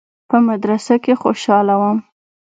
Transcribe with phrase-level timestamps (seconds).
[0.29, 1.97] په مدرسه کښې خوشاله وم.